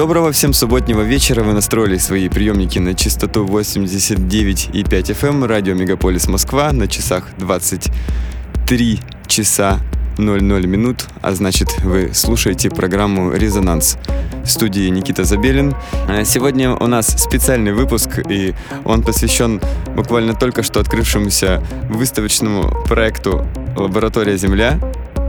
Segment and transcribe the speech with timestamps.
[0.00, 1.42] Доброго всем субботнего вечера.
[1.42, 8.98] Вы настроили свои приемники на частоту 89,5 FM эм, радио Мегаполис Москва на часах 23
[9.26, 9.78] часа
[10.16, 13.98] 00 минут, а значит вы слушаете программу «Резонанс».
[14.42, 15.74] В студии Никита Забелин.
[16.08, 18.54] А сегодня у нас специальный выпуск, и
[18.86, 19.60] он посвящен
[19.94, 23.46] буквально только что открывшемуся выставочному проекту
[23.76, 24.80] «Лаборатория Земля».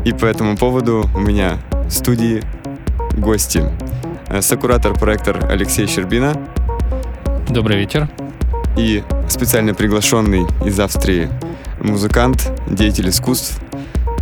[0.06, 2.41] И по этому поводу у меня в студии
[3.17, 3.69] гости.
[4.33, 6.33] Э, сокуратор проектор Алексей Щербина.
[7.50, 8.07] Добрый вечер.
[8.78, 11.30] И специально приглашенный из Австрии
[11.81, 13.60] музыкант, деятель искусств,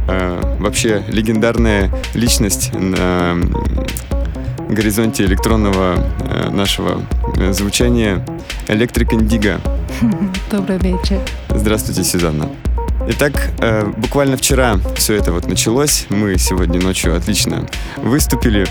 [0.07, 3.37] э, вообще легендарная личность на
[4.67, 7.03] горизонте электронного э, нашего
[7.51, 8.25] звучания
[8.67, 9.61] Электрик Индиго.
[10.51, 11.19] Добрый вечер.
[11.49, 12.49] Здравствуйте, Сюзанна.
[13.11, 13.51] Итак,
[13.97, 16.05] буквально вчера все это вот началось.
[16.09, 17.65] Мы сегодня ночью отлично
[17.97, 18.67] выступили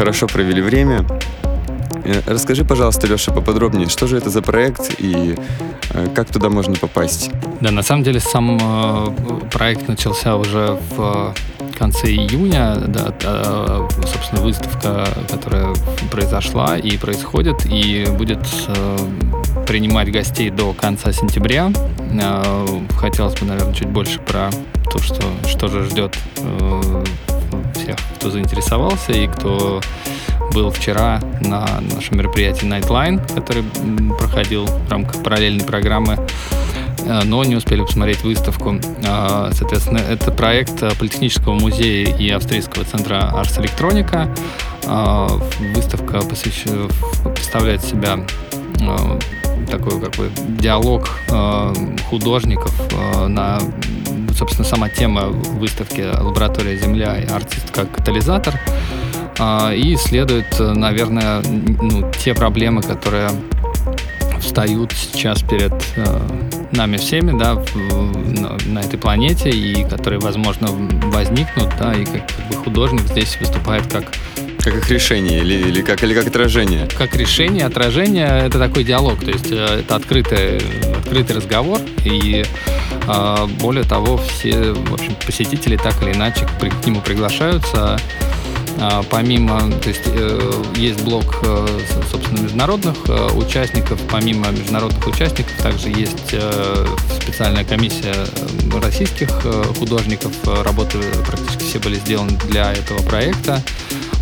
[0.00, 1.04] хорошо провели время.
[2.06, 5.36] Э, расскажи, пожалуйста, Леша, поподробнее, что же это за проект и
[5.90, 7.30] э, как туда можно попасть?
[7.60, 11.34] Да, на самом деле сам э, проект начался уже в
[11.78, 13.12] конце июня, да,
[14.06, 15.74] собственно, выставка, которая
[16.10, 18.40] произошла и происходит, и будет
[19.66, 21.70] принимать гостей до конца сентября.
[22.98, 24.50] Хотелось бы, наверное, чуть больше про
[24.90, 26.16] то, что, что же ждет
[27.80, 29.80] всех, кто заинтересовался и кто
[30.52, 33.62] был вчера на нашем мероприятии Nightline, который
[34.18, 36.18] проходил в рамках параллельной программы,
[36.98, 38.80] э, но не успели посмотреть выставку.
[39.06, 44.36] А, соответственно, это проект Политехнического музея и Австрийского центра Ars Electronica.
[44.86, 45.28] А,
[45.74, 46.64] выставка посвящ...
[47.34, 48.18] представляет себя
[48.80, 49.18] э,
[49.70, 51.74] такой как бы диалог э,
[52.08, 52.74] художников
[53.28, 53.60] на
[54.36, 58.54] собственно, сама тема выставки «Лаборатория Земля» и артист как катализатор.
[59.38, 63.30] А, и исследует, наверное, ну, те проблемы, которые
[64.40, 66.20] встают сейчас перед э,
[66.72, 67.62] нами всеми, да,
[68.66, 70.68] на, этой планете, и которые, возможно,
[71.10, 74.04] возникнут, да, и как, как бы художник здесь выступает как
[74.62, 76.86] как их решение или, или, как, или как отражение?
[76.98, 80.58] Как решение, отражение— это такой диалог, то есть э, это открытый,
[80.98, 82.44] открытый разговор, и
[83.60, 87.98] более того, все в общем, посетители так или иначе к нему приглашаются.
[88.82, 91.66] А, помимо, то есть э, есть блок, э,
[92.10, 92.96] собственно, международных
[93.34, 96.34] участников, помимо международных участников также есть
[97.20, 98.14] специальная комиссия
[98.80, 99.28] российских
[99.78, 100.32] художников,
[100.64, 103.62] работы практически все были сделаны для этого проекта.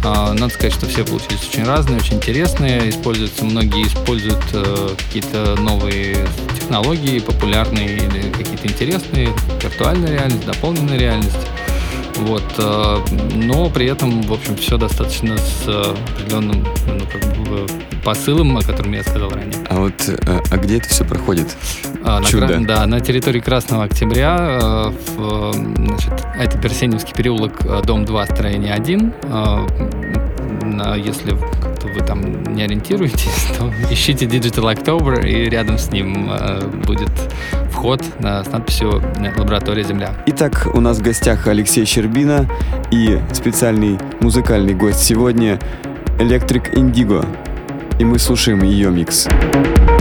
[0.04, 2.88] А, надо сказать, что все получились очень разные, очень интересные.
[2.88, 6.26] Используются, многие используют э, какие-то новые
[6.68, 9.30] технологии, популярные или какие-то интересные,
[9.62, 11.46] виртуальная реальность, дополненная реальность.
[12.16, 12.96] Вот, э,
[13.36, 17.66] но при этом, в общем, все достаточно с э, определенным ну, как бы
[18.04, 19.56] посылом, о котором я сказал ранее.
[19.70, 21.56] А вот, э, а где это все проходит?
[22.04, 22.58] А, Чудо.
[22.58, 29.14] На, да, на территории Красного Октября, в, значит, это Берсеневский переулок, дом 2, строение 1.
[30.96, 31.32] Если
[31.98, 36.30] вы там не ориентируетесь, то ищите Digital October, и рядом с ним
[36.86, 37.10] будет
[37.70, 39.02] вход с надписью
[39.36, 40.12] «Лаборатория Земля».
[40.26, 42.48] Итак, у нас в гостях Алексей Щербина
[42.90, 45.58] и специальный музыкальный гость сегодня
[46.18, 47.26] Electric Indigo.
[47.98, 49.26] И мы слушаем ее микс.
[49.28, 49.97] Thank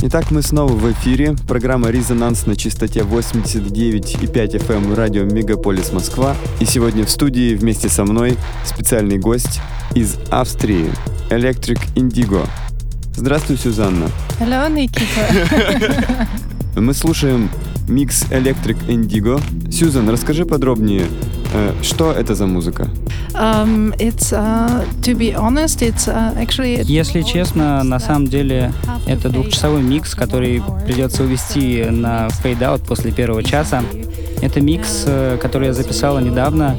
[0.00, 1.34] Итак, мы снова в эфире.
[1.48, 6.36] Программа «Резонанс» на частоте 89,5 FM эм радио «Мегаполис Москва».
[6.60, 9.60] И сегодня в студии вместе со мной специальный гость
[9.96, 10.92] из Австрии–
[11.30, 12.48] Electric Indigo.
[13.16, 14.08] Здравствуй, Сюзанна.
[14.38, 16.28] Hello, Nikita.
[16.76, 17.50] Мы слушаем
[17.88, 19.42] микс Electric Indigo.
[19.68, 21.06] Сьюзан, расскажи подробнее,
[21.82, 22.88] что это за музыка?
[23.34, 26.82] Um, it's, uh, to be honest, it's, uh, actually...
[26.84, 28.72] Если честно, на самом деле
[29.06, 33.82] это двухчасовой микс, который придется увести на fade-out после первого часа.
[34.40, 36.76] Это микс, э, который я записала недавно,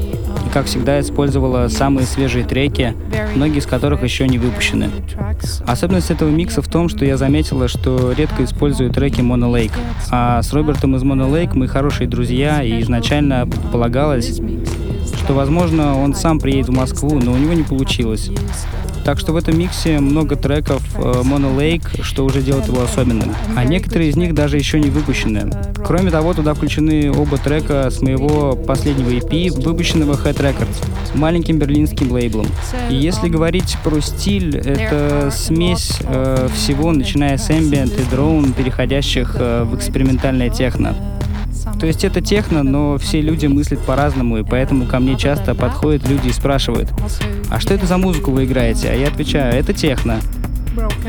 [0.52, 2.94] как всегда, использовала самые свежие треки,
[3.34, 4.90] многие из которых еще не выпущены.
[5.66, 9.72] Особенность этого микса в том, что я заметила, что редко использую треки Monolake.
[10.10, 14.40] А с Робертом из Monolake мы хорошие друзья, и изначально предполагалось,
[15.22, 18.30] что, возможно, он сам приедет в Москву, но у него не получилось.
[19.04, 23.34] Так что в этом миксе много треков э, Mono Lake, что уже делает его особенным.
[23.56, 25.50] А некоторые из них даже еще не выпущены.
[25.84, 30.76] Кроме того, туда включены оба трека с моего последнего EP, выпущенного Head Records,
[31.14, 32.46] маленьким берлинским лейблом.
[32.90, 39.36] И если говорить про стиль, это смесь э, всего, начиная с ambient и drone, переходящих
[39.38, 40.94] э, в экспериментальное техно.
[41.78, 46.08] То есть это техно, но все люди мыслят по-разному, и поэтому ко мне часто подходят
[46.08, 46.88] люди и спрашивают,
[47.50, 48.90] а что это за музыку вы играете?
[48.90, 50.20] А я отвечаю, это техно.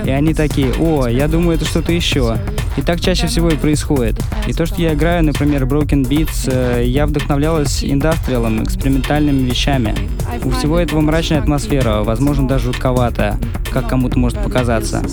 [0.03, 2.37] И они такие, о, я думаю, это что-то еще.
[2.77, 4.19] И так чаще всего и происходит.
[4.47, 9.95] И то, что я играю, например, Broken Beats, э, я вдохновлялась индастриалом, экспериментальными вещами.
[10.43, 13.37] У всего этого мрачная атмосфера, возможно, даже жутковатая,
[13.71, 15.03] как кому-то может показаться.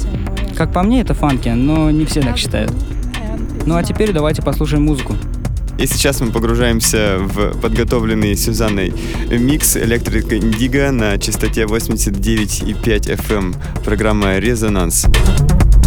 [0.56, 2.72] Как по мне, это фанки, но не все так считают.
[3.66, 5.16] Ну а теперь давайте послушаем музыку.
[5.78, 8.92] И сейчас мы погружаемся в подготовленный Сюзанной
[9.30, 12.82] микс Электрика Индиго на частоте 89,5
[13.16, 13.54] FM.
[13.84, 15.04] Программа «Резонанс».
[15.04, 15.77] Резонанс.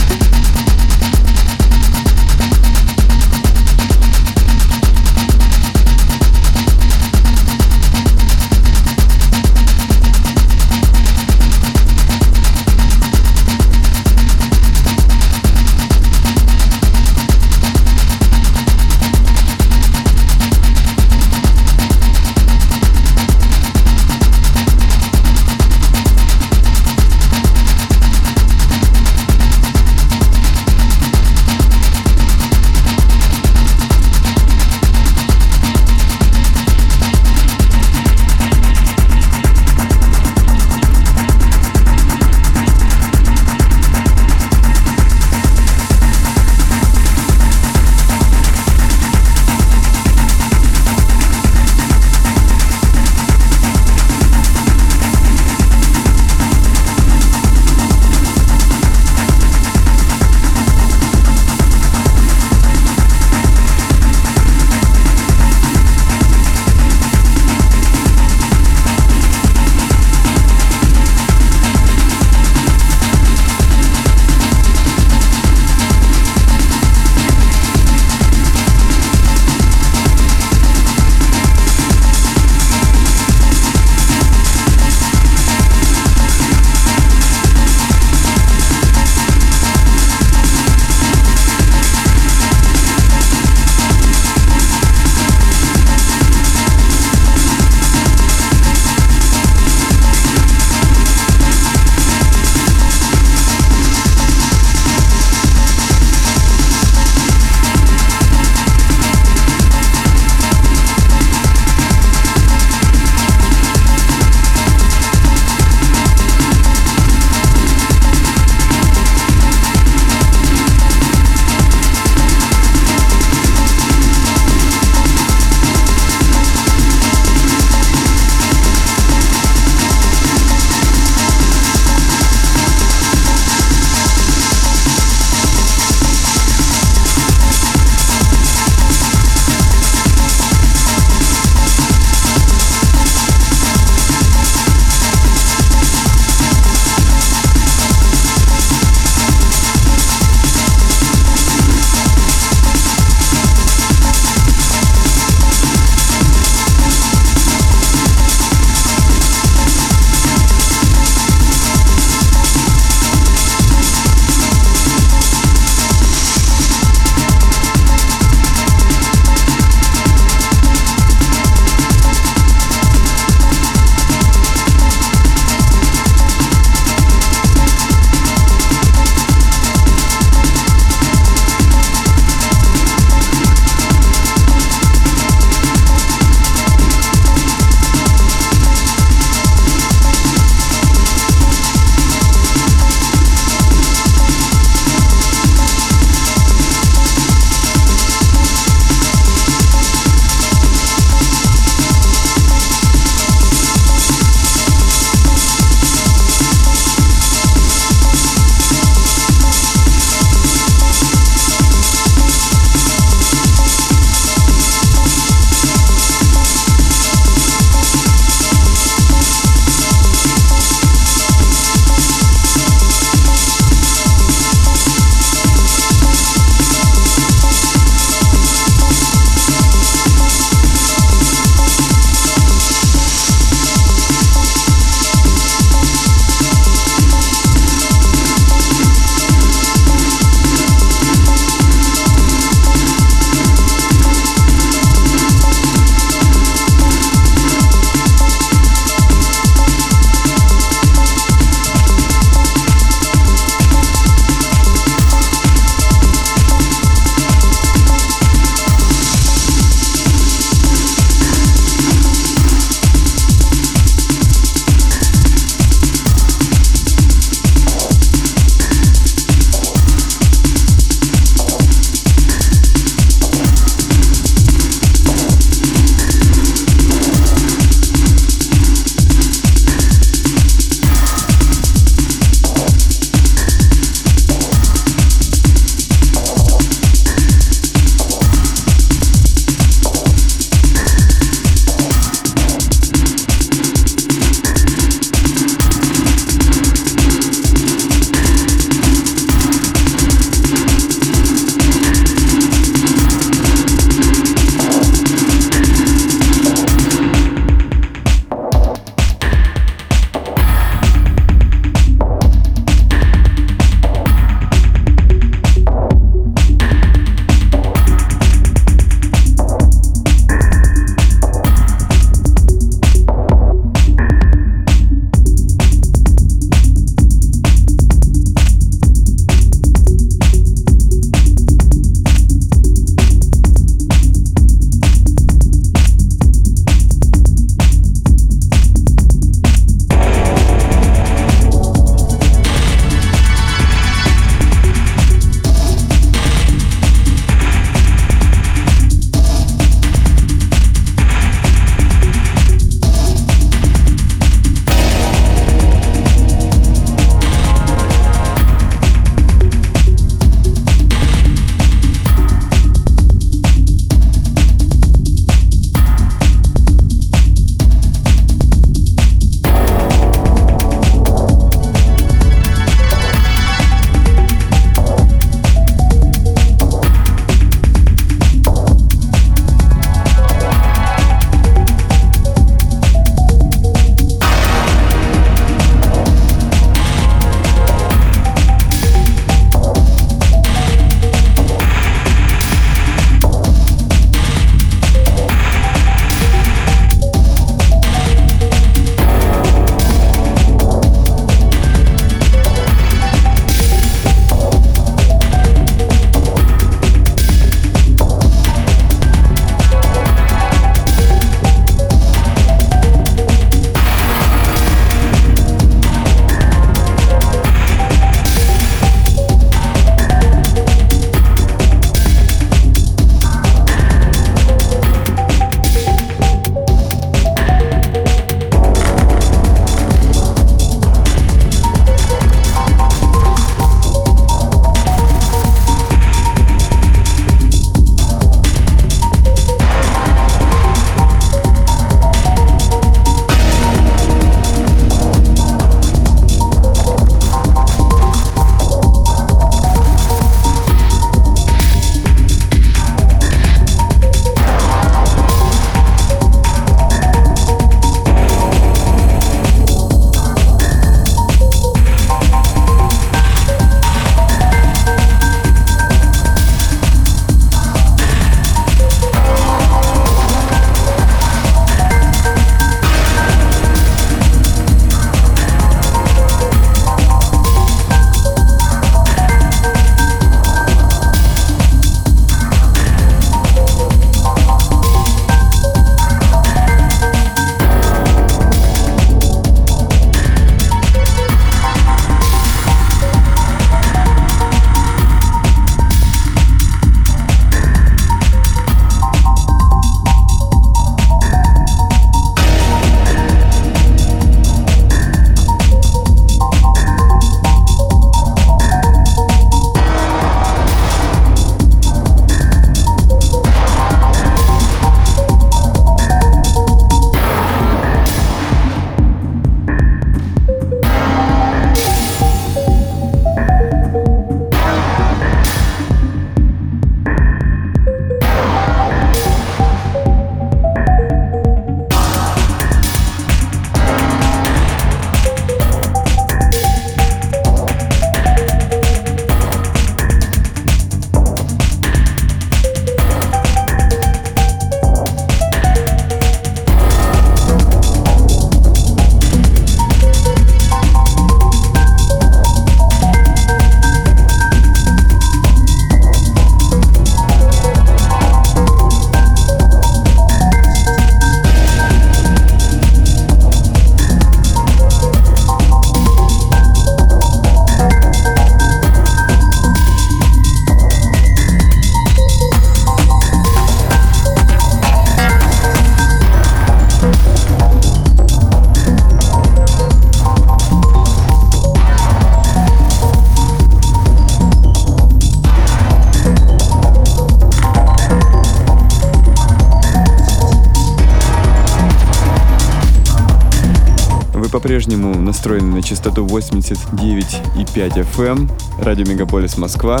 [595.42, 600.00] Настроены на частоту 89,5 FM, эм, радио Мегаполис Москва.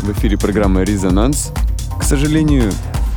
[0.00, 1.50] В эфире программа «Резонанс».
[1.98, 2.70] К сожалению,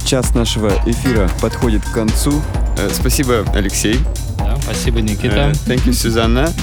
[0.05, 2.31] час нашего эфира подходит к концу.
[2.77, 3.99] Э, спасибо, Алексей.
[4.37, 5.49] Да, спасибо, Никита.
[5.49, 6.53] Uh, thank you, Сюзанна.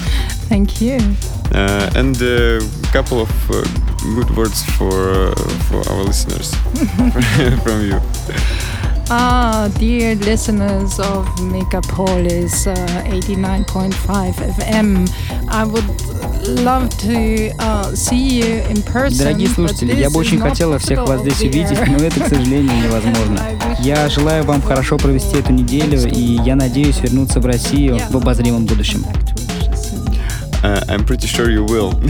[0.49, 0.99] Thank you.
[1.51, 2.61] Uh, and a
[2.91, 3.31] couple of
[4.17, 5.35] good words for uh,
[5.69, 6.55] for our listeners
[7.63, 8.01] from you.
[9.15, 15.07] Ah, dear listeners of Megapolis uh, 89.5 FM,
[15.51, 15.85] I would
[16.49, 19.19] love to uh, see you in person.
[19.19, 23.39] Дорогие слушатели, я бы очень хотела всех вас здесь увидеть, но это, к сожалению, невозможно.
[23.81, 28.65] Я желаю вам хорошо провести эту неделю, и я надеюсь вернуться в Россию в обозримом
[28.65, 29.05] будущем.
[30.63, 31.93] Uh, I'm pretty sure you will.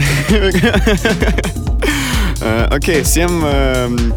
[2.41, 4.13] uh, okay, всем uh,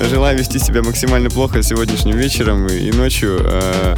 [0.00, 3.38] Желаю вести себя максимально плохо сегодняшним вечером и ночью.
[3.40, 3.96] Э,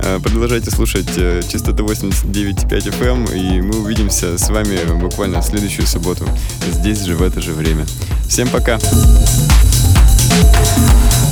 [0.00, 1.08] э, продолжайте слушать
[1.50, 6.28] частоту 89.5 FM, и мы увидимся с вами буквально в следующую субботу,
[6.70, 7.86] здесь же, в это же время.
[8.28, 8.78] Всем пока!
[10.38, 11.27] Пока.